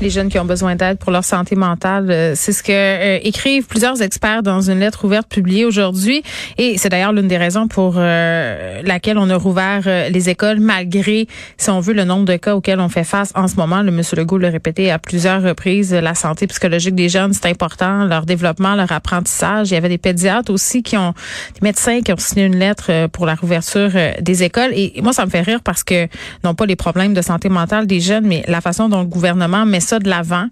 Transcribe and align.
les 0.00 0.10
jeunes 0.10 0.28
qui 0.28 0.38
ont 0.38 0.44
besoin 0.44 0.74
d'aide 0.74 0.98
pour 0.98 1.12
leur 1.12 1.24
santé 1.24 1.54
mentale. 1.54 2.10
Euh, 2.10 2.32
c'est 2.34 2.52
ce 2.52 2.62
que 2.62 2.72
euh, 2.72 3.18
écrivent 3.22 3.66
plusieurs 3.66 4.02
experts 4.02 4.42
dans 4.42 4.60
une 4.60 4.80
lettre 4.80 5.04
ouverte 5.04 5.28
publiée 5.28 5.64
aujourd'hui. 5.64 6.22
Et 6.58 6.78
c'est 6.78 6.88
d'ailleurs 6.88 7.12
l'une 7.12 7.28
des 7.28 7.36
raisons 7.36 7.68
pour 7.68 7.94
euh, 7.96 8.82
laquelle 8.82 9.18
on 9.18 9.30
a 9.30 9.36
rouvert 9.36 9.82
les 10.10 10.28
écoles, 10.28 10.60
malgré, 10.60 11.26
si 11.56 11.70
on 11.70 11.80
veut, 11.80 11.94
le 11.94 12.04
nombre 12.04 12.24
de 12.24 12.36
cas 12.36 12.54
auxquels 12.54 12.80
on 12.80 12.88
fait 12.88 13.04
face 13.04 13.32
en 13.34 13.48
ce 13.48 13.56
moment. 13.56 13.82
Le 13.82 13.90
monsieur 13.90 14.16
Legault 14.16 14.38
l'a 14.38 14.50
répété 14.50 14.90
à 14.90 14.98
plusieurs 14.98 15.42
reprises. 15.42 15.92
La 15.94 16.14
santé 16.14 16.46
psychologique 16.46 16.94
des 16.94 17.08
jeunes, 17.08 17.32
c'est 17.32 17.46
important. 17.46 18.04
Leur 18.04 18.26
développement, 18.26 18.74
leur 18.74 18.90
apprentissage. 18.92 19.70
Il 19.70 19.74
y 19.74 19.76
avait 19.76 19.88
des 19.88 19.98
pédiatres 19.98 20.52
aussi 20.52 20.82
qui 20.82 20.96
ont, 20.96 21.14
des 21.54 21.60
médecins 21.62 22.00
qui 22.00 22.12
ont 22.12 22.18
signé 22.18 22.44
une 22.46 22.56
lettre 22.56 23.06
pour 23.08 23.26
la 23.26 23.34
rouverture 23.34 23.90
des 24.20 24.42
écoles. 24.42 24.72
Et 24.74 25.00
moi, 25.02 25.12
ça 25.12 25.24
me 25.24 25.30
fait 25.30 25.42
rire 25.42 25.60
parce 25.62 25.84
que, 25.84 26.08
non 26.42 26.54
pas 26.54 26.66
les 26.66 26.76
problèmes 26.76 27.14
de 27.14 27.22
santé 27.22 27.48
mentale 27.48 27.86
des 27.86 28.00
jeunes, 28.00 28.26
mais 28.26 28.44
la 28.48 28.60
façon 28.60 28.88
dont 28.88 29.00
le 29.00 29.06
gouvernement 29.06 29.64
met 29.66 29.80
ça 29.84 29.98
de 29.98 30.08
l'avant. 30.08 30.46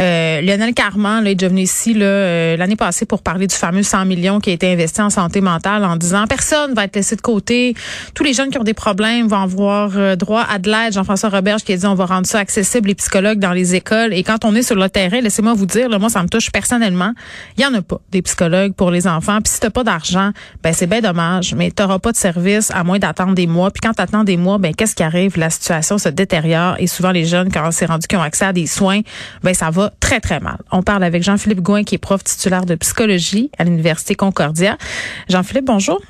Euh, 0.00 0.40
Lionel 0.40 0.74
Carman 0.74 1.22
là, 1.22 1.30
est 1.30 1.34
déjà 1.34 1.48
venu 1.48 1.62
ici 1.62 1.94
euh, 1.96 2.56
l'année 2.56 2.76
passée 2.76 3.06
pour 3.06 3.22
parler 3.22 3.46
du 3.46 3.54
fameux 3.54 3.82
100 3.82 4.04
millions 4.06 4.40
qui 4.40 4.50
a 4.50 4.52
été 4.52 4.72
investi 4.72 5.00
en 5.00 5.10
santé 5.10 5.40
mentale 5.40 5.84
en 5.84 5.96
disant 5.96 6.26
personne 6.26 6.74
va 6.74 6.84
être 6.84 6.96
laissé 6.96 7.16
de 7.16 7.20
côté. 7.20 7.74
Tous 8.14 8.24
les 8.24 8.32
jeunes 8.32 8.50
qui 8.50 8.58
ont 8.58 8.64
des 8.64 8.74
problèmes 8.74 9.28
vont 9.28 9.42
avoir 9.42 9.92
euh, 9.96 10.16
droit 10.16 10.44
à 10.48 10.58
de 10.58 10.70
l'aide. 10.70 10.92
Jean-François 10.92 11.28
Roberge 11.28 11.62
qui 11.62 11.72
a 11.72 11.76
dit 11.76 11.86
on 11.86 11.94
va 11.94 12.06
rendre 12.06 12.26
ça 12.26 12.38
accessible 12.38 12.88
les 12.88 12.94
psychologues 12.94 13.38
dans 13.38 13.52
les 13.52 13.74
écoles. 13.74 14.12
Et 14.12 14.22
quand 14.22 14.44
on 14.44 14.54
est 14.54 14.62
sur 14.62 14.76
le 14.76 14.88
terrain, 14.88 15.20
laissez-moi 15.20 15.54
vous 15.54 15.66
dire, 15.66 15.88
là, 15.88 15.98
moi 15.98 16.08
ça 16.08 16.22
me 16.22 16.28
touche 16.28 16.50
personnellement. 16.50 17.12
Il 17.56 17.62
y 17.62 17.66
en 17.66 17.74
a 17.74 17.82
pas 17.82 18.00
des 18.10 18.22
psychologues 18.22 18.74
pour 18.74 18.90
les 18.90 19.06
enfants. 19.06 19.38
Puis 19.42 19.52
si 19.54 19.60
t'as 19.60 19.70
pas 19.70 19.84
d'argent, 19.84 20.30
ben 20.62 20.72
c'est 20.72 20.86
bien 20.86 21.00
dommage. 21.00 21.54
Mais 21.54 21.70
t'auras 21.70 21.98
pas 21.98 22.12
de 22.12 22.16
service 22.16 22.70
à 22.70 22.84
moins 22.84 22.98
d'attendre 22.98 23.34
des 23.34 23.46
mois. 23.46 23.70
Puis 23.70 23.80
quand 23.82 23.92
t'attends 23.92 24.24
des 24.24 24.36
mois, 24.36 24.58
ben 24.58 24.74
qu'est-ce 24.74 24.94
qui 24.94 25.02
arrive? 25.02 25.38
La 25.38 25.50
situation 25.50 25.98
se 25.98 26.08
détériore 26.08 26.76
et 26.78 26.86
souvent 26.86 27.10
les 27.10 27.24
jeunes 27.24 27.50
quand 27.52 27.70
c'est 27.70 27.86
rendu 27.86 28.06
qui 28.06 28.16
ont 28.16 28.22
accès 28.22 28.46
à 28.46 28.52
des 28.52 28.66
soins, 28.70 29.00
ben 29.42 29.54
ça 29.54 29.70
va 29.70 29.92
très 30.00 30.20
très 30.20 30.40
mal. 30.40 30.58
On 30.72 30.82
parle 30.82 31.04
avec 31.04 31.22
Jean-Philippe 31.22 31.60
Gouin 31.60 31.84
qui 31.84 31.94
est 31.96 31.98
prof 31.98 32.22
titulaire 32.24 32.66
de 32.66 32.74
psychologie 32.74 33.50
à 33.58 33.64
l'université 33.64 34.14
Concordia. 34.14 34.76
Jean-Philippe, 35.28 35.66
bonjour. 35.66 36.00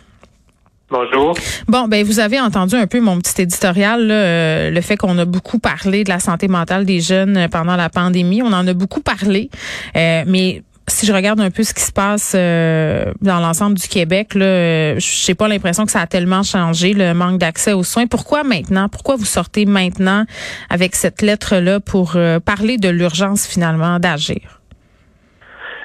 Bonjour. 0.90 1.36
Bon, 1.68 1.86
ben 1.86 2.04
vous 2.04 2.18
avez 2.18 2.40
entendu 2.40 2.74
un 2.74 2.88
peu 2.88 3.00
mon 3.00 3.16
petit 3.18 3.42
éditorial, 3.42 4.08
euh, 4.10 4.70
le 4.70 4.80
fait 4.80 4.96
qu'on 4.96 5.16
a 5.18 5.24
beaucoup 5.24 5.60
parlé 5.60 6.02
de 6.02 6.08
la 6.08 6.18
santé 6.18 6.48
mentale 6.48 6.84
des 6.84 7.00
jeunes 7.00 7.46
pendant 7.48 7.76
la 7.76 7.88
pandémie. 7.88 8.42
On 8.42 8.52
en 8.52 8.66
a 8.66 8.74
beaucoup 8.74 9.00
parlé, 9.00 9.50
euh, 9.96 10.24
mais 10.26 10.64
si 10.90 11.06
je 11.06 11.12
regarde 11.12 11.40
un 11.40 11.50
peu 11.50 11.62
ce 11.62 11.74
qui 11.74 11.82
se 11.82 11.92
passe 11.92 12.32
euh, 12.34 13.12
dans 13.20 13.40
l'ensemble 13.40 13.76
du 13.78 13.88
Québec, 13.88 14.34
là, 14.34 14.98
j'ai 14.98 15.34
pas 15.34 15.48
l'impression 15.48 15.86
que 15.86 15.92
ça 15.92 16.00
a 16.00 16.06
tellement 16.06 16.42
changé 16.42 16.92
le 16.92 17.14
manque 17.14 17.38
d'accès 17.38 17.72
aux 17.72 17.84
soins. 17.84 18.06
Pourquoi 18.06 18.44
maintenant? 18.44 18.88
Pourquoi 18.88 19.16
vous 19.16 19.24
sortez 19.24 19.66
maintenant 19.66 20.24
avec 20.68 20.94
cette 20.96 21.22
lettre 21.22 21.56
là 21.56 21.80
pour 21.80 22.12
euh, 22.16 22.40
parler 22.40 22.76
de 22.76 22.88
l'urgence 22.88 23.46
finalement 23.46 23.98
d'agir? 23.98 24.59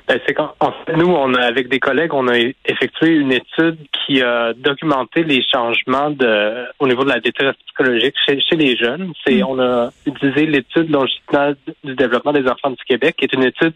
Ben, 0.08 0.20
c'est 0.26 0.36
quand 0.36 0.54
nous, 0.96 1.08
on 1.08 1.34
a, 1.34 1.42
avec 1.42 1.68
des 1.68 1.80
collègues, 1.80 2.14
on 2.14 2.28
a 2.28 2.38
effectué 2.38 3.16
une 3.16 3.32
étude 3.32 3.78
qui 3.92 4.22
a 4.22 4.54
documenté 4.54 5.24
les 5.24 5.44
changements 5.52 6.12
de, 6.12 6.66
au 6.80 6.88
niveau 6.88 7.04
de 7.04 7.10
la 7.10 7.20
détresse 7.20 7.56
psychologique 7.66 8.14
chez, 8.28 8.40
chez 8.40 8.56
les 8.56 8.76
jeunes. 8.76 9.14
C'est, 9.26 9.38
mm. 9.38 9.46
on 9.48 9.60
a 9.60 9.90
utilisé 10.06 10.46
l'étude 10.46 10.92
longitudinale 10.92 11.56
du 11.84 11.96
développement 11.96 12.34
des 12.34 12.48
enfants 12.48 12.70
du 12.70 12.84
Québec, 12.88 13.16
qui 13.18 13.26
est 13.26 13.34
une 13.34 13.44
étude 13.44 13.74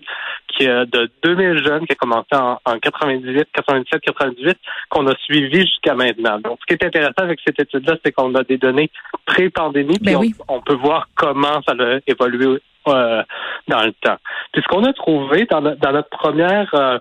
qui 0.48 0.68
a 0.68 0.86
de 0.86 1.10
2000 1.24 1.66
jeunes 1.66 1.88
qui 1.88 1.94
a 1.94 1.96
commencé 1.96 2.28
en, 2.34 2.60
en 2.64 2.80
98, 2.80 3.48
97, 3.54 4.02
98, 4.02 4.58
qu'on 4.90 5.08
a 5.08 5.16
suivi 5.24 5.62
jusqu'à 5.62 5.96
maintenant. 5.96 6.40
Donc, 6.40 6.60
ce 6.62 6.66
qui 6.68 6.74
est 6.74 6.86
intéressant 6.86 7.24
avec 7.24 7.40
cette 7.44 7.60
étude-là, 7.60 7.98
c'est 8.06 8.12
qu'on 8.12 8.36
a 8.36 8.44
des 8.44 8.58
données 8.58 8.92
pré-pandémie, 9.26 9.98
ben 10.00 10.20
puis 10.20 10.36
on, 10.48 10.58
on, 10.58 10.62
peut 10.62 10.76
voir 10.76 11.08
comment 11.16 11.62
ça 11.68 11.74
a 11.80 12.00
évolué 12.06 12.60
euh, 12.90 13.24
dans 13.68 13.84
le 13.84 13.92
temps. 13.94 14.18
Puis 14.52 14.62
ce 14.62 14.68
qu'on 14.68 14.84
a 14.84 14.94
trouvé 14.94 15.46
dans, 15.46 15.62
dans 15.62 15.92
notre 15.92 16.10
première 16.10 16.70
euh, 16.74 17.00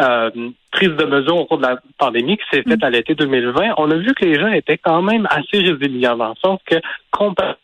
euh, 0.00 0.30
prise 0.72 0.90
de 0.90 1.04
mesure 1.04 1.36
au 1.36 1.46
cours 1.46 1.58
de 1.58 1.66
la 1.66 1.78
pandémie 1.98 2.36
qui 2.36 2.44
s'est 2.50 2.62
faite 2.62 2.80
mm. 2.80 2.84
à 2.84 2.90
l'été 2.90 3.14
2020, 3.14 3.74
on 3.76 3.90
a 3.90 3.96
vu 3.96 4.14
que 4.14 4.24
les 4.24 4.38
gens 4.38 4.52
étaient 4.52 4.78
quand 4.78 5.02
même 5.02 5.26
assez 5.30 5.58
résilients 5.58 6.16
dans 6.16 6.30
le 6.30 6.34
sens 6.42 6.60
que 6.66 6.76
comparé 7.10 7.54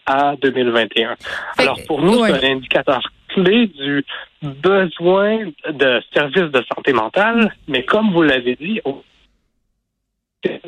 à 0.06 0.34
2021. 0.36 1.16
Alors 1.58 1.78
pour 1.86 2.02
nous, 2.02 2.24
c'est 2.24 2.44
un 2.44 2.56
indicateur 2.56 3.00
du 3.36 4.04
besoin 4.42 5.50
de 5.68 6.02
services 6.12 6.50
de 6.50 6.64
santé 6.74 6.92
mentale, 6.92 7.54
mais 7.68 7.84
comme 7.84 8.12
vous 8.12 8.22
l'avez 8.22 8.56
dit, 8.56 8.80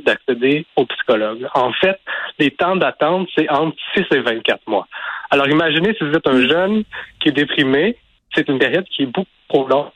d'accéder 0.05 0.67
au 0.77 0.87
psychologue. 0.87 1.47
En 1.55 1.73
fait, 1.73 2.01
les 2.39 2.51
temps 2.51 2.77
d'attente, 2.77 3.29
c'est 3.37 3.49
entre 3.49 3.77
6 3.95 4.05
et 4.13 4.21
24 4.21 4.61
mois. 4.67 4.89
Alors 5.31 5.49
imaginez 5.49 5.95
si 5.95 6.05
vous 6.05 6.15
êtes 6.15 6.27
un 6.27 6.49
jeune 6.49 6.85
qui 7.21 7.29
est 7.29 7.33
déprimé, 7.33 7.97
c'est 8.35 8.49
une 8.49 8.59
période 8.59 8.87
qui 8.89 9.03
est 9.03 9.07
beaucoup 9.07 9.29
trop 9.49 9.69
longue 9.69 9.91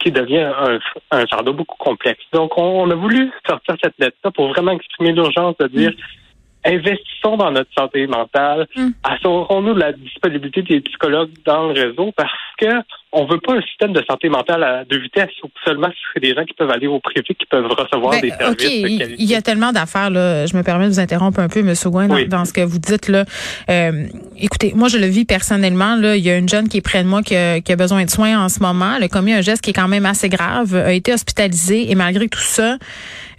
qui 0.00 0.10
devient 0.10 0.50
un, 0.58 0.78
un 1.12 1.42
beaucoup 1.52 1.76
complexe. 1.78 2.24
Donc, 2.32 2.56
on, 2.58 2.90
a 2.90 2.94
voulu 2.94 3.30
sortir 3.46 3.76
cette 3.82 3.94
lettre-là 3.98 4.30
pour 4.32 4.48
vraiment 4.48 4.72
exprimer 4.72 5.12
l'urgence 5.12 5.56
de 5.58 5.68
dire 5.68 5.92
investissons 6.66 7.36
dans 7.36 7.50
notre 7.50 7.70
santé 7.76 8.06
mentale, 8.06 8.66
mm. 8.76 8.88
assurons-nous 9.04 9.74
de 9.74 9.80
la 9.80 9.92
disponibilité 9.92 10.62
des 10.62 10.80
psychologues 10.80 11.30
dans 11.44 11.68
le 11.68 11.72
réseau 11.72 12.12
parce 12.16 12.30
que 12.58 12.66
on 13.12 13.24
veut 13.24 13.40
pas 13.40 13.54
un 13.54 13.62
système 13.62 13.92
de 13.92 14.02
santé 14.08 14.28
mentale 14.28 14.62
à 14.62 14.84
deux 14.84 14.98
vitesses 14.98 15.30
où 15.42 15.48
seulement 15.64 15.88
c'est 16.12 16.20
des 16.20 16.34
gens 16.34 16.44
qui 16.44 16.52
peuvent 16.52 16.70
aller 16.70 16.86
au 16.86 17.00
privé 17.00 17.22
qui 17.22 17.46
peuvent 17.46 17.66
recevoir 17.66 18.12
ben, 18.12 18.20
des 18.20 18.30
services 18.30 18.56
de 18.56 18.98
qualité. 18.98 19.16
Il 19.18 19.30
y 19.30 19.34
a 19.34 19.40
tellement 19.40 19.72
d'affaires 19.72 20.10
là. 20.10 20.44
Je 20.44 20.56
me 20.56 20.62
permets 20.62 20.84
de 20.86 20.90
vous 20.90 21.00
interrompre 21.00 21.40
un 21.40 21.48
peu, 21.48 21.60
M. 21.60 21.72
Gouin, 21.86 22.08
dans, 22.26 22.44
ce 22.44 22.52
que 22.52 22.60
vous 22.60 22.78
dites 22.78 23.08
là. 23.08 23.24
Euh, 23.70 24.06
écoutez, 24.38 24.72
moi 24.74 24.88
je 24.88 24.98
le 24.98 25.06
vis 25.06 25.24
personnellement. 25.24 25.96
Là, 25.96 26.16
il 26.16 26.24
y 26.24 26.30
a 26.30 26.36
une 26.36 26.48
jeune 26.48 26.68
qui 26.68 26.78
est 26.78 26.82
près 26.82 27.02
de 27.02 27.08
moi 27.08 27.22
qui 27.22 27.36
a, 27.36 27.60
qui 27.60 27.72
a 27.72 27.76
besoin 27.76 28.04
de 28.04 28.10
soins 28.10 28.38
en 28.38 28.48
ce 28.48 28.60
moment. 28.60 28.94
Elle 28.96 29.04
a 29.04 29.08
commis 29.08 29.32
un 29.32 29.40
geste 29.40 29.62
qui 29.62 29.70
est 29.70 29.74
quand 29.74 29.88
même 29.88 30.04
assez 30.04 30.28
grave, 30.28 30.74
a 30.74 30.92
été 30.92 31.12
hospitalisée 31.12 31.90
et 31.90 31.94
malgré 31.94 32.28
tout 32.28 32.38
ça. 32.38 32.76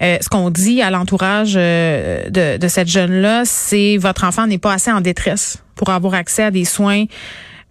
Euh, 0.02 0.18
ce 0.22 0.30
qu'on 0.30 0.50
dit 0.50 0.82
à 0.82 0.92
l'entourage 0.92 1.54
euh, 1.56 2.30
de, 2.30 2.58
de 2.58 2.68
cette 2.68 2.88
jeune-là, 2.88 3.44
c'est 3.46 3.98
votre 3.98 4.24
enfant 4.24 4.48
n'est 4.48 4.58
pas 4.58 4.74
assez 4.74 4.92
en 4.92 5.02
détresse 5.02 5.64
pour 5.76 5.90
avoir 5.90 6.14
accès 6.14 6.44
à 6.44 6.52
des 6.52 6.66
soins 6.66 7.06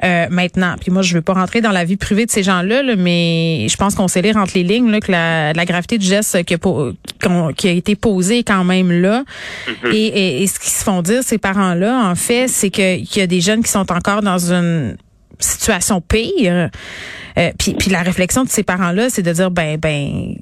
euh, 0.04 0.26
maintenant. 0.28 0.74
Puis 0.80 0.90
moi, 0.90 1.02
je 1.02 1.14
veux 1.14 1.22
pas 1.22 1.34
rentrer 1.34 1.60
dans 1.60 1.70
la 1.70 1.84
vie 1.84 1.96
privée 1.96 2.26
de 2.26 2.30
ces 2.30 2.42
gens-là, 2.42 2.82
là, 2.82 2.96
mais 2.96 3.66
je 3.70 3.76
pense 3.76 3.94
qu'on 3.94 4.08
sait 4.08 4.22
lire 4.22 4.36
entre 4.36 4.52
les 4.54 4.64
lignes 4.64 4.90
là, 4.90 5.00
que 5.00 5.10
la, 5.10 5.52
la 5.52 5.64
gravité 5.64 5.98
du 5.98 6.06
geste 6.06 6.44
qui 6.44 6.54
a, 6.54 7.52
qui 7.52 7.68
a 7.68 7.70
été 7.70 7.94
posé 7.94 8.40
est 8.40 8.44
quand 8.44 8.64
même 8.64 8.90
là. 8.90 9.24
Mm-hmm. 9.66 9.94
et, 9.94 10.42
et, 10.42 10.46
ce 10.46 10.58
qu'ils 10.58 10.72
se 10.72 10.84
font 10.84 11.02
dire, 11.02 11.22
ces 11.22 11.38
parents-là, 11.38 12.10
en 12.10 12.14
fait, 12.14 12.48
c'est 12.48 12.70
qu'il 12.70 13.06
y 13.16 13.20
a 13.20 13.26
des 13.26 13.40
jeunes 13.40 13.62
qui 13.62 13.70
sont 13.70 13.90
encore 13.90 14.22
dans 14.22 14.52
une 14.52 14.96
situation 15.38 16.00
pire. 16.00 16.70
Euh, 17.38 17.50
puis, 17.58 17.74
puis 17.74 17.90
la 17.90 18.02
réflexion 18.02 18.44
de 18.44 18.48
ces 18.48 18.62
parents-là, 18.62 19.10
c'est 19.10 19.22
de 19.22 19.32
dire 19.32 19.50
ben 19.50 19.78
ben 19.78 20.34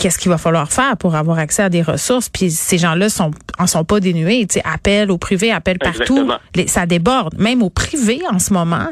qu'est-ce 0.00 0.18
qu'il 0.18 0.30
va 0.30 0.38
falloir 0.38 0.72
faire 0.72 0.96
pour 0.96 1.14
avoir 1.14 1.38
accès 1.38 1.62
à 1.62 1.68
des 1.68 1.82
ressources? 1.82 2.28
Puis 2.28 2.50
ces 2.50 2.78
gens-là 2.78 3.08
sont 3.10 3.30
en 3.58 3.66
sont 3.66 3.84
pas 3.84 4.00
dénués. 4.00 4.46
Tu 4.46 4.54
sais, 4.54 4.62
appel 4.64 5.10
au 5.10 5.18
privé, 5.18 5.52
appel 5.52 5.78
partout. 5.78 6.28
ça 6.66 6.86
déborde. 6.86 7.38
Même 7.38 7.62
au 7.62 7.70
privé 7.70 8.20
en 8.32 8.38
ce 8.38 8.52
moment, 8.52 8.88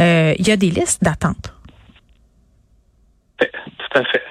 euh, 0.00 0.34
il 0.38 0.48
y 0.48 0.50
a 0.50 0.56
des 0.56 0.70
listes 0.70 1.04
d'attente. 1.04 1.52
Tout 3.38 3.98
à 3.98 4.04
fait. 4.04 4.22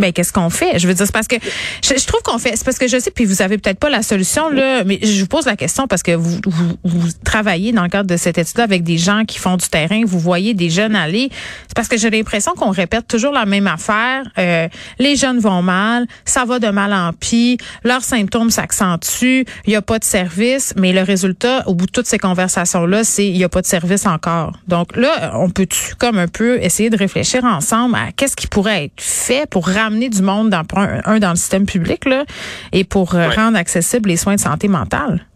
Mais 0.00 0.12
qu'est-ce 0.12 0.32
qu'on 0.32 0.50
fait? 0.50 0.78
Je 0.78 0.88
veux 0.88 0.94
dire, 0.94 1.06
c'est 1.06 1.12
parce 1.12 1.28
que 1.28 1.36
je, 1.84 2.06
trouve 2.06 2.22
qu'on 2.22 2.38
fait, 2.38 2.56
c'est 2.56 2.64
parce 2.64 2.78
que 2.78 2.88
je 2.88 2.98
sais, 2.98 3.10
puis 3.10 3.26
vous 3.26 3.42
avez 3.42 3.58
peut-être 3.58 3.78
pas 3.78 3.90
la 3.90 4.02
solution, 4.02 4.48
là, 4.48 4.82
mais 4.84 4.98
je 5.02 5.20
vous 5.20 5.26
pose 5.26 5.44
la 5.44 5.56
question 5.56 5.86
parce 5.86 6.02
que 6.02 6.12
vous, 6.12 6.40
vous, 6.82 7.08
travaillez 7.22 7.72
dans 7.72 7.82
le 7.82 7.90
cadre 7.90 8.08
de 8.08 8.16
cette 8.16 8.38
étude 8.38 8.60
avec 8.60 8.82
des 8.82 8.96
gens 8.96 9.24
qui 9.26 9.38
font 9.38 9.56
du 9.56 9.68
terrain, 9.68 10.02
vous 10.06 10.18
voyez 10.18 10.54
des 10.54 10.70
jeunes 10.70 10.96
aller. 10.96 11.28
C'est 11.68 11.76
parce 11.76 11.86
que 11.86 11.98
j'ai 11.98 12.08
l'impression 12.08 12.52
qu'on 12.52 12.70
répète 12.70 13.06
toujours 13.06 13.32
la 13.32 13.44
même 13.44 13.66
affaire. 13.66 14.24
Euh, 14.38 14.68
les 14.98 15.16
jeunes 15.16 15.38
vont 15.38 15.60
mal, 15.60 16.06
ça 16.24 16.46
va 16.46 16.58
de 16.58 16.68
mal 16.68 16.92
en 16.94 17.12
pis, 17.12 17.58
leurs 17.84 18.02
symptômes 18.02 18.50
s'accentuent, 18.50 19.44
il 19.66 19.72
y 19.72 19.76
a 19.76 19.82
pas 19.82 19.98
de 19.98 20.04
service, 20.04 20.72
mais 20.76 20.92
le 20.94 21.02
résultat, 21.02 21.62
au 21.66 21.74
bout 21.74 21.86
de 21.86 21.92
toutes 21.92 22.06
ces 22.06 22.18
conversations-là, 22.18 23.04
c'est 23.04 23.26
il 23.26 23.36
y 23.36 23.44
a 23.44 23.50
pas 23.50 23.60
de 23.60 23.66
service 23.66 24.06
encore. 24.06 24.52
Donc 24.66 24.96
là, 24.96 25.32
on 25.34 25.50
peut-tu 25.50 25.94
comme 25.96 26.18
un 26.18 26.28
peu 26.28 26.58
essayer 26.62 26.88
de 26.88 26.96
réfléchir 26.96 27.44
ensemble 27.44 27.96
à 27.96 28.12
qu'est-ce 28.16 28.36
qui 28.36 28.46
pourrait 28.46 28.84
être 28.84 28.92
fait 28.96 29.48
pour 29.48 29.68
ramener 29.68 29.89
amener 29.90 30.08
du 30.08 30.22
monde 30.22 30.50
dans 30.50 30.62
un, 30.76 31.18
dans 31.18 31.30
le 31.30 31.36
système 31.36 31.66
public 31.66 32.04
là, 32.04 32.24
et 32.72 32.84
pour 32.84 33.14
euh, 33.14 33.28
rendre 33.28 33.58
accessibles 33.58 34.08
les 34.08 34.16
soins 34.16 34.36
de 34.36 34.40
santé 34.40 34.68
mentale? 34.68 35.26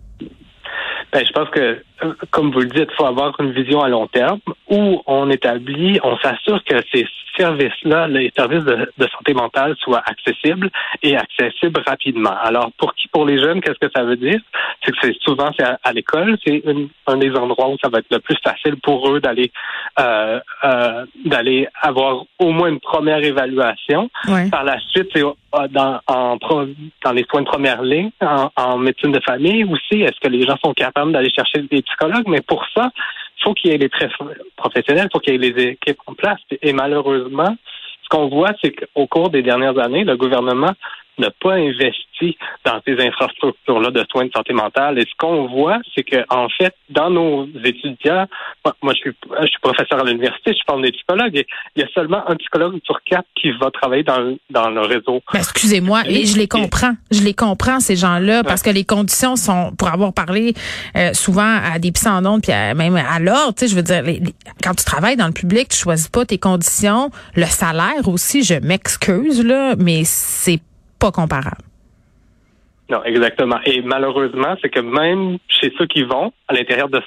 Ben, 1.12 1.24
je 1.24 1.32
pense 1.32 1.48
que, 1.50 1.82
comme 2.30 2.50
vous 2.50 2.60
le 2.60 2.68
dites, 2.68 2.88
il 2.90 2.96
faut 2.96 3.06
avoir 3.06 3.38
une 3.40 3.52
vision 3.52 3.82
à 3.82 3.88
long 3.88 4.06
terme 4.06 4.40
où 4.68 5.02
on 5.06 5.30
établit, 5.30 6.00
on 6.02 6.16
s'assure 6.18 6.62
que 6.64 6.76
ces 6.92 7.06
services-là, 7.36 8.08
les 8.08 8.32
services 8.36 8.64
de, 8.64 8.88
santé 9.12 9.34
mentale 9.34 9.74
soient 9.78 10.02
accessibles 10.06 10.70
et 11.02 11.16
accessibles 11.16 11.80
rapidement. 11.86 12.34
Alors, 12.42 12.70
pour 12.78 12.94
qui, 12.94 13.08
pour 13.08 13.26
les 13.26 13.38
jeunes, 13.38 13.60
qu'est-ce 13.60 13.78
que 13.78 13.92
ça 13.94 14.04
veut 14.04 14.16
dire? 14.16 14.40
C'est 14.84 14.92
que 14.92 14.98
c'est 15.02 15.16
souvent 15.20 15.50
c'est 15.58 15.64
à, 15.64 15.92
l'école, 15.92 16.36
c'est 16.46 16.62
un 17.06 17.16
des 17.16 17.30
endroits 17.32 17.68
où 17.68 17.76
ça 17.82 17.88
va 17.88 17.98
être 17.98 18.10
le 18.10 18.20
plus 18.20 18.36
facile 18.42 18.76
pour 18.82 19.10
eux 19.10 19.20
d'aller 19.20 19.50
euh, 19.98 20.40
euh, 20.64 21.06
d'aller 21.24 21.68
avoir 21.82 22.24
au 22.38 22.50
moins 22.50 22.68
une 22.68 22.80
première 22.80 23.22
évaluation. 23.22 24.10
Par 24.50 24.64
la 24.64 24.78
suite, 24.80 25.08
c'est 25.12 25.22
euh, 25.22 25.68
dans, 25.70 26.00
en, 26.06 26.36
dans 26.36 27.12
les 27.12 27.24
soins 27.24 27.42
de 27.42 27.46
première 27.46 27.82
ligne, 27.82 28.10
en, 28.20 28.50
en 28.56 28.78
médecine 28.78 29.12
de 29.12 29.20
famille 29.20 29.64
aussi. 29.64 30.02
Est-ce 30.02 30.18
que 30.20 30.28
les 30.28 30.42
gens 30.42 30.56
sont 30.64 30.72
capables 30.74 31.12
d'aller 31.12 31.30
chercher 31.30 31.62
des 31.62 31.82
Mais 32.26 32.40
pour 32.42 32.64
ça, 32.74 32.90
faut 33.42 33.54
qu'il 33.54 33.70
y 33.70 33.74
ait 33.74 33.78
les 33.78 33.88
très 33.88 34.08
professionnels, 34.56 35.08
faut 35.12 35.20
qu'il 35.20 35.34
y 35.34 35.36
ait 35.36 35.52
les 35.52 35.62
équipes 35.72 35.98
en 36.06 36.14
place. 36.14 36.40
Et 36.62 36.72
malheureusement, 36.72 37.56
ce 38.02 38.08
qu'on 38.08 38.28
voit, 38.28 38.52
c'est 38.62 38.72
qu'au 38.72 39.06
cours 39.06 39.30
des 39.30 39.42
dernières 39.42 39.78
années, 39.78 40.04
le 40.04 40.16
gouvernement 40.16 40.72
n'a 41.18 41.30
pas 41.30 41.54
investi 41.54 42.36
dans 42.64 42.80
ces 42.86 43.00
infrastructures-là 43.00 43.90
de 43.90 44.04
soins 44.10 44.26
de 44.26 44.32
santé 44.34 44.52
mentale. 44.52 44.98
Et 44.98 45.02
ce 45.02 45.14
qu'on 45.16 45.46
voit, 45.46 45.78
c'est 45.94 46.02
que 46.02 46.24
en 46.28 46.48
fait, 46.48 46.74
dans 46.90 47.10
nos 47.10 47.46
étudiants, 47.64 48.26
moi, 48.82 48.92
je, 48.94 49.00
suis, 49.00 49.16
je 49.42 49.46
suis 49.46 49.60
professeur 49.60 50.00
à 50.00 50.04
l'université, 50.04 50.52
je 50.52 50.62
forme 50.66 50.82
des 50.82 50.92
psychologues, 50.92 51.36
et 51.36 51.46
il 51.76 51.82
y 51.82 51.84
a 51.84 51.88
seulement 51.94 52.28
un 52.28 52.36
psychologue 52.36 52.78
sur 52.84 53.02
quatre 53.02 53.26
qui 53.40 53.50
va 53.52 53.70
travailler 53.70 54.02
dans, 54.02 54.36
dans 54.50 54.70
le 54.70 54.80
réseau. 54.82 55.22
Ben, 55.32 55.38
excusez-moi, 55.38 56.02
et 56.06 56.24
je 56.26 56.38
les 56.38 56.48
comprends. 56.48 56.94
Je 57.10 57.22
les 57.22 57.34
comprends, 57.34 57.80
ces 57.80 57.96
gens-là, 57.96 58.42
parce 58.42 58.62
que 58.62 58.70
les 58.70 58.84
conditions 58.84 59.36
sont, 59.36 59.72
pour 59.76 59.88
avoir 59.88 60.12
parlé 60.12 60.54
euh, 60.96 61.12
souvent 61.12 61.60
à 61.62 61.78
des 61.78 61.92
psy 61.92 62.08
en 62.08 62.40
puis 62.40 62.52
même 62.52 62.96
à 62.96 63.18
l'ordre, 63.18 63.54
tu 63.54 63.66
sais, 63.66 63.68
je 63.68 63.76
veux 63.76 63.82
dire, 63.82 64.02
quand 64.62 64.74
tu 64.74 64.84
travailles 64.84 65.16
dans 65.16 65.26
le 65.26 65.32
public, 65.32 65.68
tu 65.68 65.76
choisis 65.76 66.08
pas 66.08 66.24
tes 66.24 66.38
conditions, 66.38 67.10
le 67.34 67.46
salaire 67.46 68.08
aussi, 68.08 68.42
je 68.42 68.54
m'excuse, 68.54 69.44
là, 69.44 69.74
mais 69.78 70.02
c'est 70.04 70.60
pas 70.98 71.12
comparable. 71.12 71.62
Non, 72.90 73.02
exactement. 73.04 73.58
Et 73.64 73.80
malheureusement, 73.80 74.56
c'est 74.60 74.68
que 74.68 74.80
même 74.80 75.38
chez 75.48 75.72
ceux 75.78 75.86
qui 75.86 76.02
vont, 76.02 76.32
à 76.48 76.54
l'intérieur 76.54 76.88
de, 76.88 77.00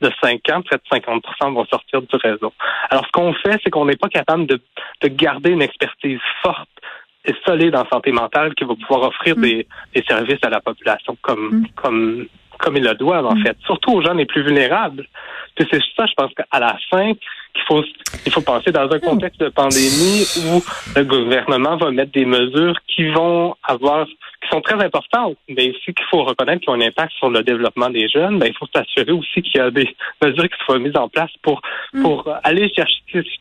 de 0.00 0.10
5 0.20 0.40
ans, 0.50 0.62
près 0.62 0.76
de 0.76 0.82
50 0.90 1.24
vont 1.52 1.64
sortir 1.66 2.02
du 2.02 2.16
réseau. 2.16 2.52
Alors, 2.90 3.06
ce 3.06 3.12
qu'on 3.12 3.32
fait, 3.34 3.60
c'est 3.62 3.70
qu'on 3.70 3.84
n'est 3.84 3.96
pas 3.96 4.08
capable 4.08 4.46
de, 4.46 4.60
de, 5.02 5.08
garder 5.08 5.50
une 5.50 5.62
expertise 5.62 6.18
forte 6.42 6.68
et 7.24 7.34
solide 7.46 7.76
en 7.76 7.86
santé 7.92 8.10
mentale 8.10 8.54
qui 8.54 8.64
va 8.64 8.74
pouvoir 8.74 9.08
offrir 9.08 9.36
mm. 9.36 9.40
des, 9.40 9.66
des, 9.94 10.02
services 10.02 10.42
à 10.42 10.50
la 10.50 10.60
population 10.60 11.16
comme, 11.22 11.60
mm. 11.60 11.66
comme, 11.76 12.26
comme 12.58 12.76
ils 12.76 12.84
le 12.84 12.94
doivent, 12.94 13.26
en 13.26 13.36
mm. 13.36 13.42
fait. 13.44 13.56
Surtout 13.66 13.92
aux 13.92 14.02
gens 14.02 14.14
les 14.14 14.26
plus 14.26 14.42
vulnérables. 14.42 15.06
C'est 15.58 15.80
ça, 15.96 16.06
je 16.06 16.14
pense 16.16 16.32
qu'à 16.34 16.58
la 16.58 16.76
fin, 16.90 17.12
qu'il 17.12 17.62
faut, 17.68 17.84
il 18.24 18.32
faut 18.32 18.40
penser 18.40 18.72
dans 18.72 18.90
un 18.90 18.98
contexte 18.98 19.40
de 19.40 19.48
pandémie 19.48 20.24
où 20.46 20.62
le 20.96 21.04
gouvernement 21.04 21.76
va 21.76 21.90
mettre 21.90 22.12
des 22.12 22.24
mesures 22.24 22.76
qui 22.88 23.08
vont 23.10 23.54
avoir 23.62 24.06
sont 24.50 24.60
très 24.60 24.82
importantes, 24.84 25.36
mais 25.48 25.70
aussi 25.70 25.94
qu'il 25.94 26.06
faut 26.10 26.24
reconnaître 26.24 26.60
qu'ils 26.60 26.70
ont 26.70 26.74
un 26.74 26.86
impact 26.86 27.12
sur 27.18 27.30
le 27.30 27.42
développement 27.42 27.90
des 27.90 28.08
jeunes, 28.08 28.38
ben, 28.38 28.46
il 28.46 28.54
faut 28.56 28.66
s'assurer 28.74 29.12
aussi 29.12 29.42
qu'il 29.42 29.56
y 29.56 29.60
a 29.60 29.70
des 29.70 29.88
mesures 30.24 30.48
qui 30.48 30.64
soient 30.64 30.78
mises 30.78 30.96
en 30.96 31.08
place 31.08 31.30
pour, 31.42 31.60
mm. 31.92 32.02
pour 32.02 32.28
aller 32.42 32.70
chercher 32.74 33.00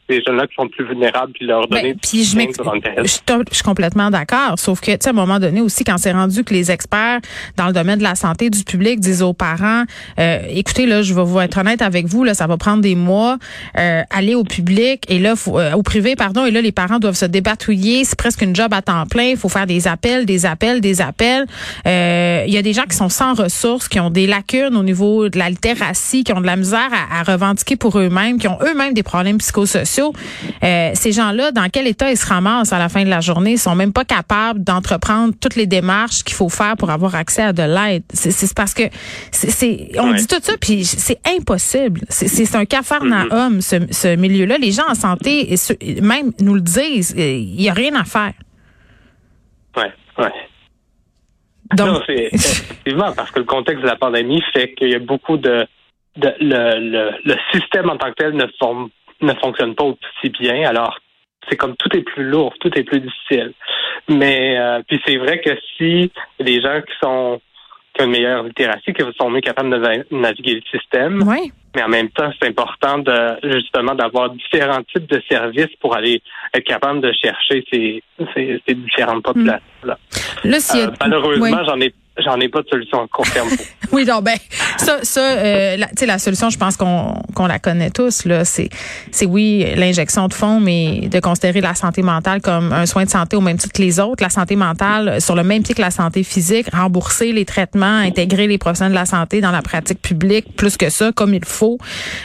ces 0.09 0.23
jeunes-là 0.23 0.47
qui 0.47 0.55
sont 0.55 0.67
plus 0.67 0.85
vulnérables 0.85 1.33
puis 1.33 1.45
leur 1.45 1.67
donner 1.67 1.93
ben, 1.93 1.99
puis 2.01 2.23
je, 2.23 2.37
je, 2.37 3.03
je, 3.03 3.53
suis 3.53 3.63
complètement 3.63 4.09
d'accord, 4.09 4.57
sauf 4.57 4.81
que, 4.81 4.91
tu 4.91 4.97
sais, 5.01 5.09
à 5.09 5.11
un 5.11 5.15
moment 5.15 5.39
donné 5.39 5.61
aussi, 5.61 5.83
quand 5.83 5.97
c'est 5.97 6.11
rendu 6.11 6.43
que 6.43 6.53
les 6.53 6.71
experts 6.71 7.19
dans 7.57 7.67
le 7.67 7.73
domaine 7.73 7.99
de 7.99 8.03
la 8.03 8.15
santé 8.15 8.49
du 8.49 8.63
public 8.63 8.99
disent 8.99 9.21
aux 9.21 9.33
parents, 9.33 9.83
euh, 10.19 10.39
écoutez, 10.49 10.85
là, 10.85 11.01
je 11.01 11.13
vais 11.13 11.23
vous 11.23 11.39
être 11.39 11.57
honnête 11.57 11.81
avec 11.81 12.07
vous, 12.07 12.23
là, 12.23 12.33
ça 12.33 12.47
va 12.47 12.57
prendre 12.57 12.81
des 12.81 12.95
mois, 12.95 13.37
euh, 13.77 14.01
aller 14.09 14.35
au 14.35 14.43
public 14.43 15.03
et 15.09 15.19
là, 15.19 15.35
faut, 15.35 15.59
euh, 15.59 15.73
au 15.73 15.83
privé, 15.83 16.15
pardon, 16.15 16.45
et 16.45 16.51
là, 16.51 16.61
les 16.61 16.71
parents 16.71 16.99
doivent 16.99 17.15
se 17.15 17.25
débatouiller, 17.25 18.03
c'est 18.03 18.17
presque 18.17 18.41
une 18.41 18.55
job 18.55 18.73
à 18.73 18.81
temps 18.81 19.05
plein, 19.05 19.29
il 19.29 19.37
faut 19.37 19.49
faire 19.49 19.67
des 19.67 19.87
appels, 19.87 20.25
des 20.25 20.45
appels, 20.45 20.81
des 20.81 20.98
appels. 21.01 21.45
Euh, 21.87 22.43
il 22.47 22.53
y 22.53 22.57
a 22.57 22.61
des 22.61 22.73
gens 22.73 22.83
qui 22.83 22.95
sont 22.95 23.09
sans 23.09 23.33
ressources, 23.33 23.87
qui 23.87 23.99
ont 23.99 24.09
des 24.09 24.27
lacunes 24.27 24.75
au 24.75 24.83
niveau 24.83 25.29
de 25.29 25.37
la 25.37 25.49
littératie, 25.49 26.23
qui 26.23 26.33
ont 26.33 26.41
de 26.41 26.45
la 26.45 26.55
misère 26.55 26.89
à, 27.11 27.23
revendiquer 27.23 27.75
pour 27.75 27.99
eux-mêmes, 27.99 28.37
qui 28.39 28.47
ont 28.47 28.57
eux-mêmes 28.61 28.93
des 28.93 29.03
problèmes 29.03 29.37
psychosociaux. 29.37 30.13
Euh, 30.63 30.91
ces 30.93 31.11
gens-là, 31.11 31.51
dans 31.51 31.67
quel 31.69 31.87
état 31.87 32.09
ils 32.11 32.17
se 32.17 32.27
ramassent 32.27 32.73
à 32.73 32.79
la 32.79 32.89
fin 32.89 33.03
de 33.03 33.09
la 33.09 33.21
journée, 33.21 33.53
ils 33.53 33.59
sont 33.59 33.75
même 33.75 33.93
pas 33.93 34.05
capables 34.05 34.63
d'entreprendre 34.63 35.33
toutes 35.39 35.55
les 35.55 35.67
démarches 35.67 36.23
qu'il 36.23 36.35
faut 36.35 36.49
faire 36.49 36.75
pour 36.77 36.89
avoir 36.89 37.15
accès 37.15 37.43
à 37.43 37.53
de 37.53 37.63
l'aide. 37.63 38.03
C'est 38.13 38.53
parce 38.53 38.73
que 38.73 38.83
c'est 39.31 39.91
on 39.99 40.13
dit 40.13 40.27
tout 40.27 40.39
ça 40.41 40.53
puis 40.59 40.85
c'est 40.85 41.19
impossible. 41.37 42.01
C'est 42.09 42.55
un 42.55 42.65
cafarnaum 42.65 43.61
ce, 43.61 43.75
ce 43.91 44.15
milieu-là. 44.15 44.57
Les 44.57 44.71
gens 44.71 44.87
en 44.89 44.95
santé 44.95 45.55
même 46.01 46.31
nous 46.39 46.55
le 46.55 46.61
disent, 46.61 47.13
il 47.17 47.61
y 47.61 47.69
a 47.69 47.73
rien 47.73 47.95
à 47.95 48.03
faire. 48.03 48.33
Ouais, 49.75 49.91
ouais. 50.17 50.31
Non, 51.77 52.01
c'est 52.05 52.29
effectivement 52.33 53.13
parce 53.15 53.31
que 53.31 53.39
le 53.39 53.45
contexte 53.45 53.81
de 53.83 53.87
la 53.87 53.95
pandémie 53.95 54.41
fait 54.53 54.73
qu'il 54.73 54.89
y 54.89 54.95
a 54.95 54.99
beaucoup 54.99 55.37
de, 55.37 55.67
de 56.17 56.33
le, 56.39 56.79
le, 56.79 57.11
le, 57.23 57.35
système 57.51 57.89
en 57.89 57.97
tant 57.97 58.09
que 58.09 58.15
tel 58.15 58.33
ne, 58.33 58.45
ne 59.21 59.33
fonctionne 59.35 59.75
pas 59.75 59.83
aussi 59.83 60.29
bien. 60.29 60.67
Alors, 60.67 60.97
c'est 61.47 61.57
comme 61.57 61.75
tout 61.77 61.95
est 61.95 62.01
plus 62.01 62.25
lourd, 62.25 62.53
tout 62.59 62.75
est 62.77 62.83
plus 62.83 62.99
difficile. 62.99 63.53
Mais 64.07 64.57
euh, 64.57 64.81
puis 64.87 64.99
c'est 65.05 65.17
vrai 65.17 65.39
que 65.41 65.51
si 65.77 66.11
les 66.39 66.61
gens 66.61 66.81
qui 66.81 66.93
sont 67.01 67.41
une 68.01 68.11
meilleure 68.11 68.43
littératie, 68.43 68.93
qui 68.93 69.03
sont 69.19 69.29
mieux 69.29 69.41
capables 69.41 69.69
de 69.69 70.05
naviguer 70.15 70.55
le 70.55 70.79
système, 70.79 71.23
oui. 71.27 71.51
mais 71.75 71.83
en 71.83 71.89
même 71.89 72.09
temps, 72.09 72.31
c'est 72.39 72.47
important 72.47 72.99
de 72.99 73.37
justement 73.43 73.95
d'avoir 73.95 74.29
différents 74.29 74.83
types 74.83 75.09
de 75.09 75.21
services 75.29 75.75
pour 75.79 75.95
aller 75.95 76.21
être 76.53 76.65
capable 76.65 77.01
de 77.01 77.11
chercher 77.13 77.65
ces, 77.71 78.03
ces, 78.33 78.61
ces 78.67 78.75
différentes 78.75 79.23
populations 79.23 79.63
là. 79.83 79.97
Là, 80.43 80.57
euh, 80.75 80.91
malheureusement, 81.01 81.63
j'en 81.65 81.79
ai 81.79 81.93
j'en 82.17 82.39
ai 82.39 82.49
pas 82.49 82.61
de 82.61 82.67
solution 82.67 83.01
à 83.01 83.07
court 83.07 83.29
terme. 83.31 83.47
Oui, 83.91 84.05
non, 84.05 84.21
ben 84.21 84.37
ça, 84.77 84.99
ça, 85.03 85.21
euh, 85.21 85.77
la, 85.77 85.87
la 86.05 86.19
solution, 86.19 86.49
je 86.49 86.57
pense 86.57 86.77
qu'on 86.77 87.21
qu'on 87.33 87.47
la 87.47 87.59
connaît 87.59 87.89
tous 87.89 88.25
là. 88.25 88.45
C'est 88.45 88.69
c'est 89.11 89.25
oui 89.25 89.65
l'injection 89.75 90.27
de 90.27 90.33
fonds, 90.33 90.59
mais 90.59 91.07
de 91.11 91.19
considérer 91.19 91.61
la 91.61 91.75
santé 91.75 92.01
mentale 92.01 92.41
comme 92.41 92.71
un 92.71 92.85
soin 92.85 93.05
de 93.05 93.09
santé 93.09 93.35
au 93.35 93.41
même 93.41 93.57
titre 93.57 93.73
que 93.73 93.81
les 93.81 93.99
autres. 93.99 94.23
La 94.23 94.29
santé 94.29 94.55
mentale 94.55 95.19
sur 95.21 95.35
le 95.35 95.43
même 95.43 95.63
pied 95.63 95.73
que 95.73 95.81
la 95.81 95.91
santé 95.91 96.23
physique, 96.23 96.67
rembourser 96.73 97.31
les 97.31 97.45
traitements, 97.45 97.97
intégrer 97.97 98.47
les 98.47 98.57
professionnels 98.57 98.93
de 98.93 98.99
la 98.99 99.05
santé 99.05 99.41
dans 99.41 99.51
la 99.51 99.61
pratique 99.61 100.01
publique, 100.01 100.55
plus 100.55 100.77
que 100.77 100.89
ça, 100.89 101.11
comme 101.11 101.33
il 101.33 101.45
faut. 101.45 101.77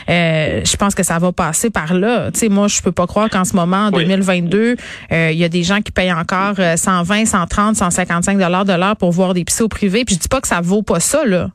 Euh, 0.09 0.61
je 0.63 0.75
pense 0.77 0.93
que 0.93 1.03
ça 1.03 1.17
va 1.19 1.31
passer 1.31 1.69
par 1.69 1.93
là. 1.93 2.31
Tu 2.31 2.41
sais, 2.41 2.49
moi, 2.49 2.67
je 2.67 2.81
peux 2.81 2.91
pas 2.91 3.07
croire 3.07 3.29
qu'en 3.29 3.45
ce 3.45 3.55
moment, 3.55 3.87
en 3.87 3.91
2022, 3.91 4.75
euh, 5.11 5.31
il 5.31 5.37
y 5.37 5.43
a 5.43 5.49
des 5.49 5.63
gens 5.63 5.81
qui 5.81 5.91
payent 5.91 6.13
encore 6.13 6.55
120, 6.75 7.25
130, 7.25 7.75
155 7.75 8.37
dollars 8.37 8.65
de 8.65 8.73
l'heure 8.73 8.95
pour 8.95 9.11
voir 9.11 9.33
des 9.33 9.43
psyos 9.45 9.67
privés. 9.67 10.05
Puis 10.05 10.15
je 10.15 10.19
dis 10.19 10.27
pas 10.27 10.41
que 10.41 10.47
ça 10.47 10.61
vaut 10.61 10.83
pas 10.83 10.99
ça 10.99 11.25
là. 11.25 11.49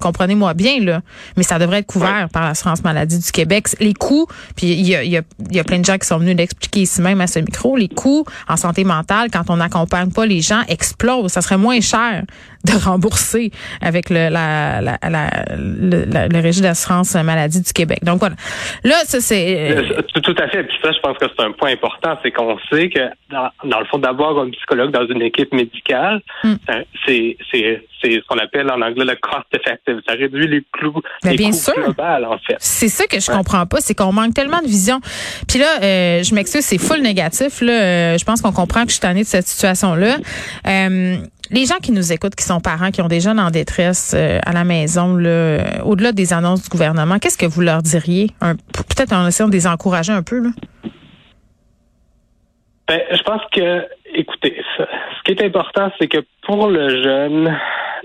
Comprenez-moi 0.00 0.54
bien, 0.54 0.80
là. 0.80 1.00
Mais 1.36 1.42
ça 1.42 1.58
devrait 1.58 1.78
être 1.78 1.86
couvert 1.86 2.28
par 2.32 2.44
l'assurance 2.44 2.84
maladie 2.84 3.18
du 3.18 3.32
Québec. 3.32 3.66
Les 3.80 3.94
coûts, 3.94 4.26
puis 4.56 4.66
il 4.66 4.86
y 4.86 4.94
a, 4.94 5.02
y, 5.02 5.16
a, 5.16 5.22
y 5.50 5.58
a 5.58 5.64
plein 5.64 5.78
de 5.78 5.84
gens 5.84 5.98
qui 5.98 6.06
sont 6.06 6.18
venus 6.18 6.36
l'expliquer 6.36 6.80
ici 6.80 7.00
même 7.00 7.20
à 7.20 7.26
ce 7.26 7.38
micro, 7.38 7.76
les 7.76 7.88
coûts 7.88 8.24
en 8.48 8.56
santé 8.56 8.84
mentale, 8.84 9.30
quand 9.32 9.48
on 9.48 9.56
n'accompagne 9.56 10.12
pas 10.12 10.26
les 10.26 10.40
gens, 10.40 10.62
explosent. 10.68 11.32
Ça 11.32 11.40
serait 11.40 11.56
moins 11.56 11.80
cher 11.80 12.24
de 12.64 12.72
rembourser 12.84 13.50
avec 13.80 14.10
le, 14.10 14.28
la, 14.28 14.80
la, 14.80 14.98
la, 15.08 15.30
le, 15.56 16.28
le 16.28 16.40
régime 16.40 16.64
d'assurance 16.64 17.14
maladie 17.14 17.62
du 17.62 17.72
Québec. 17.72 18.00
Donc 18.02 18.18
voilà. 18.18 18.34
Là, 18.84 18.96
ça 19.04 19.20
c'est... 19.20 19.76
Euh, 19.76 20.02
tout 20.22 20.34
à 20.38 20.48
fait. 20.48 20.64
Puis 20.64 20.76
ça, 20.82 20.92
je 20.92 20.98
pense 21.00 21.16
que 21.18 21.26
c'est 21.28 21.44
un 21.44 21.52
point 21.52 21.72
important. 21.72 22.18
C'est 22.22 22.32
qu'on 22.32 22.58
sait 22.70 22.88
que, 22.88 23.08
dans, 23.30 23.50
dans, 23.64 23.80
le 23.80 23.86
fond, 23.86 23.98
d'avoir 23.98 24.38
un 24.38 24.50
psychologue 24.50 24.90
dans 24.90 25.06
une 25.06 25.22
équipe 25.22 25.52
médicale, 25.52 26.20
mm. 26.44 26.54
c'est 27.06 27.36
ce 28.02 28.26
qu'on 28.28 28.38
appelle 28.38 28.70
en 28.70 28.80
anglais 28.82 29.04
le 29.04 29.16
cost 29.16 29.46
Ça 29.86 30.12
réduit 30.12 30.48
les 30.48 30.62
coûts, 30.62 31.00
les 31.22 31.36
bien 31.36 31.50
coûts 31.50 31.56
sûr. 31.56 31.94
en 31.98 32.38
fait. 32.38 32.56
C'est 32.58 32.88
ça 32.88 33.06
que 33.06 33.20
je 33.20 33.30
comprends 33.30 33.66
pas, 33.66 33.80
c'est 33.80 33.94
qu'on 33.94 34.12
manque 34.12 34.34
tellement 34.34 34.60
de 34.60 34.66
vision. 34.66 35.00
Puis 35.48 35.58
là, 35.58 35.66
euh, 35.82 36.22
je 36.22 36.34
m'excuse, 36.34 36.62
c'est 36.62 36.78
full 36.78 37.00
négatif. 37.02 37.60
Là, 37.60 37.72
euh, 37.72 38.18
je 38.18 38.24
pense 38.24 38.42
qu'on 38.42 38.52
comprend 38.52 38.82
que 38.82 38.88
je 38.88 38.94
suis 38.94 39.00
tannée 39.00 39.22
de 39.22 39.28
cette 39.28 39.46
situation-là. 39.46 40.16
Euh, 40.66 41.16
les 41.50 41.66
gens 41.66 41.76
qui 41.76 41.92
nous 41.92 42.12
écoutent, 42.12 42.34
qui 42.34 42.44
sont 42.44 42.60
parents, 42.60 42.90
qui 42.90 43.02
ont 43.02 43.08
des 43.08 43.20
jeunes 43.20 43.38
en 43.38 43.50
détresse 43.50 44.14
euh, 44.16 44.40
à 44.44 44.52
la 44.52 44.64
maison, 44.64 45.16
là, 45.16 45.84
au-delà 45.84 46.12
des 46.12 46.32
annonces 46.32 46.62
du 46.64 46.68
gouvernement, 46.68 47.18
qu'est-ce 47.18 47.38
que 47.38 47.46
vous 47.46 47.60
leur 47.60 47.82
diriez? 47.82 48.30
Peut-être 48.40 49.12
en 49.12 49.26
essayant 49.26 49.48
de 49.48 49.54
les 49.54 49.66
encourager 49.66 50.12
un 50.12 50.22
peu. 50.22 50.40
Là? 50.40 50.50
Ben, 52.88 53.00
je 53.10 53.22
pense 53.22 53.42
que, 53.52 53.84
écoutez, 54.14 54.60
ce 54.78 55.22
qui 55.24 55.32
est 55.32 55.44
important, 55.44 55.90
c'est 55.98 56.08
que 56.08 56.18
pour 56.42 56.68
le 56.68 57.02
jeune, 57.02 57.56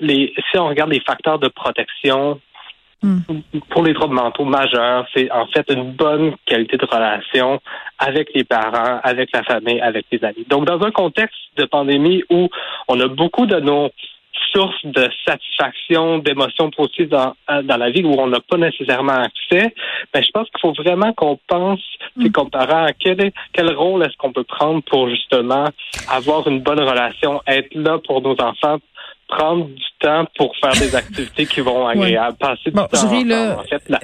les, 0.02 0.34
si 0.52 0.58
on 0.58 0.68
regarde 0.68 0.92
les 0.92 1.00
facteurs 1.00 1.40
de 1.40 1.48
protection, 1.48 2.40
hmm. 3.02 3.20
pour 3.70 3.84
les 3.84 3.94
troubles 3.94 4.16
mentaux 4.16 4.46
majeurs, 4.46 5.08
c'est 5.16 5.32
en 5.32 5.46
fait 5.48 5.66
une 5.72 5.94
bonne 5.94 6.36
qualité 6.46 6.78
de 6.78 6.86
relation 6.86 7.62
avec 8.00 8.30
les 8.36 8.44
parents, 8.44 9.00
avec 9.04 9.30
la 9.34 9.44
famille, 9.44 9.80
avec 9.80 10.06
les 10.12 10.24
amis. 10.26 10.46
Donc, 10.50 10.66
dans 10.66 10.82
un 10.82 10.92
contexte 10.92 11.38
de 11.56 11.66
pandémie 11.66 12.24
où 12.30 12.50
on 12.88 13.00
a 13.00 13.08
beaucoup 13.08 13.46
de 13.46 13.60
nos 13.60 13.92
source 14.54 14.86
de 14.86 15.10
satisfaction, 15.26 16.20
d'émotions 16.20 16.70
positives 16.72 17.10
dans, 17.10 17.34
dans 17.64 17.78
la 17.78 17.90
vie 17.90 18.04
où 18.04 18.14
on 18.20 18.28
n'a 18.28 18.40
pas 18.40 18.58
nécessairement 18.58 19.24
accès, 19.24 19.74
ben, 20.14 20.24
je 20.24 20.32
pense 20.32 20.50
qu'il 20.50 20.60
faut 20.62 20.74
vraiment 20.74 21.14
qu'on 21.14 21.40
pense, 21.48 21.82
mm. 22.16 22.30
comparant 22.32 22.86
à 22.86 22.94
quel, 22.94 23.32
quel 23.54 23.74
rôle 23.74 24.04
est-ce 24.04 24.18
qu'on 24.18 24.34
peut 24.34 24.44
prendre 24.44 24.82
pour 24.84 25.10
justement 25.10 25.66
avoir 26.10 26.48
une 26.48 26.62
bonne 26.62 26.82
relation, 26.82 27.42
être 27.48 27.74
là 27.76 28.00
pour 28.00 28.22
nos 28.22 28.36
enfants, 28.42 28.78
prendre 29.32 29.66
du 29.66 29.84
temps 30.00 30.26
pour 30.38 30.54
faire 30.58 30.74
des 30.74 30.96
activités 30.96 31.46
qui 31.46 31.62
vont 31.62 31.88
agréables, 31.88 32.38
passer 32.38 32.70
du 32.70 32.74
temps 32.74 32.84
ensemble. 32.84 33.34
En 33.34 33.64
fait, 33.64 33.82
la, 33.90 34.00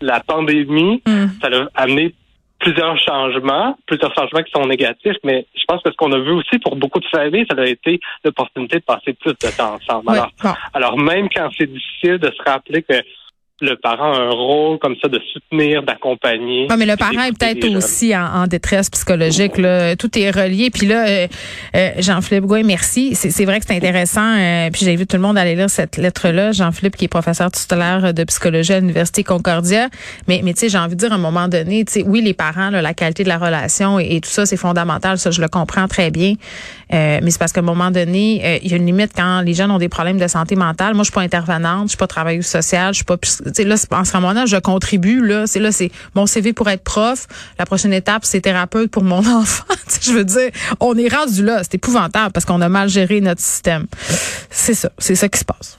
la, 0.00 0.20
pandémie, 0.20 1.02
mm. 1.06 1.26
ça 1.42 1.48
a 1.48 1.82
amené 1.82 2.14
plusieurs 2.62 2.96
changements, 2.98 3.76
plusieurs 3.86 4.14
changements 4.14 4.42
qui 4.42 4.52
sont 4.52 4.66
négatifs, 4.66 5.16
mais 5.24 5.46
je 5.54 5.64
pense 5.66 5.82
que 5.82 5.90
ce 5.90 5.96
qu'on 5.96 6.12
a 6.12 6.18
vu 6.18 6.30
aussi 6.30 6.58
pour 6.60 6.76
beaucoup 6.76 7.00
de 7.00 7.06
familles, 7.06 7.44
ça 7.50 7.60
a 7.60 7.66
été 7.66 8.00
l'opportunité 8.24 8.78
de 8.78 8.84
passer 8.84 9.12
plus 9.14 9.32
de 9.32 9.56
temps 9.56 9.74
ensemble. 9.74 10.10
alors, 10.10 10.30
alors, 10.72 10.98
même 10.98 11.28
quand 11.34 11.48
c'est 11.58 11.66
difficile 11.66 12.18
de 12.18 12.30
se 12.30 12.42
rappeler 12.50 12.82
que 12.82 12.94
le 13.62 13.76
parent 13.76 14.12
a 14.12 14.18
un 14.18 14.30
rôle 14.30 14.78
comme 14.80 14.96
ça 15.00 15.08
de 15.08 15.20
soutenir, 15.32 15.84
d'accompagner. 15.84 16.66
Non, 16.68 16.76
mais 16.76 16.84
le 16.84 16.96
parent 16.96 17.22
est 17.22 17.38
peut-être 17.38 17.64
aussi 17.76 18.14
en, 18.14 18.46
détresse 18.48 18.90
psychologique. 18.90 19.56
Là. 19.56 19.94
Tout 19.94 20.18
est 20.18 20.30
relié. 20.30 20.70
Puis 20.70 20.86
là, 20.86 21.06
euh, 21.06 21.26
euh, 21.76 21.90
Jean-Philippe 21.98 22.44
Gouin, 22.44 22.64
merci. 22.64 23.14
C'est 23.14 23.44
vrai 23.44 23.60
que 23.60 23.66
c'est 23.66 23.76
intéressant. 23.76 24.36
Euh, 24.36 24.68
puis 24.70 24.84
j'ai 24.84 24.96
vu 24.96 25.06
tout 25.06 25.16
le 25.16 25.22
monde 25.22 25.38
aller 25.38 25.54
lire 25.54 25.70
cette 25.70 25.96
lettre-là. 25.96 26.50
Jean-Philippe, 26.50 26.96
qui 26.96 27.04
est 27.04 27.08
professeur 27.08 27.52
tutélaire 27.52 28.12
de 28.12 28.24
psychologie 28.24 28.72
à 28.72 28.80
l'Université 28.80 29.22
Concordia. 29.22 29.88
Mais, 30.26 30.40
mais 30.42 30.54
tu 30.54 30.60
sais, 30.60 30.68
j'ai 30.68 30.78
envie 30.78 30.96
de 30.96 31.00
dire 31.00 31.12
à 31.12 31.14
un 31.14 31.18
moment 31.18 31.46
donné, 31.46 31.84
tu 31.84 31.92
sais, 31.92 32.04
oui, 32.04 32.20
les 32.20 32.34
parents, 32.34 32.70
la 32.70 32.94
qualité 32.94 33.22
de 33.22 33.28
la 33.28 33.38
relation 33.38 34.00
et, 34.00 34.20
tout 34.20 34.30
ça, 34.30 34.44
c'est 34.44 34.56
fondamental. 34.56 35.18
Ça, 35.18 35.30
je 35.30 35.40
le 35.40 35.48
comprends 35.48 35.86
très 35.86 36.10
bien. 36.10 36.34
mais 36.90 37.30
c'est 37.30 37.38
parce 37.38 37.52
qu'à 37.52 37.60
un 37.60 37.64
moment 37.64 37.92
donné, 37.92 38.60
il 38.62 38.70
y 38.70 38.74
a 38.74 38.76
une 38.76 38.86
limite 38.86 39.12
quand 39.14 39.40
les 39.40 39.54
jeunes 39.54 39.70
ont 39.70 39.78
des 39.78 39.88
problèmes 39.88 40.18
de 40.18 40.26
santé 40.26 40.56
mentale. 40.56 40.94
Moi, 40.94 41.04
je 41.04 41.10
suis 41.10 41.14
pas 41.14 41.20
intervenante, 41.20 41.84
je 41.84 41.90
suis 41.90 41.96
pas 41.96 42.08
travailleuse 42.08 42.46
sociale, 42.46 42.92
je 42.92 42.96
suis 42.96 43.04
pas 43.04 43.16
là, 43.58 43.76
en 43.90 44.04
ce 44.04 44.16
moment-là, 44.16 44.46
je 44.46 44.56
contribue. 44.56 45.24
Là, 45.24 45.46
c'est 45.46 45.60
là, 45.60 45.72
c'est 45.72 45.90
mon 46.14 46.26
CV 46.26 46.52
pour 46.52 46.68
être 46.68 46.82
prof. 46.82 47.26
La 47.58 47.66
prochaine 47.66 47.92
étape, 47.92 48.24
c'est 48.24 48.40
thérapeute 48.40 48.90
pour 48.90 49.04
mon 49.04 49.24
enfant. 49.26 49.64
je 50.00 50.12
veux 50.12 50.24
dire, 50.24 50.50
on 50.80 50.96
est 50.96 51.08
rendu 51.08 51.44
là. 51.44 51.62
C'est 51.62 51.74
épouvantable 51.74 52.32
parce 52.32 52.46
qu'on 52.46 52.60
a 52.60 52.68
mal 52.68 52.88
géré 52.88 53.20
notre 53.20 53.40
système. 53.40 53.86
C'est 54.50 54.74
ça, 54.74 54.90
c'est 54.98 55.14
ça 55.14 55.28
qui 55.28 55.38
se 55.38 55.44
passe. 55.44 55.78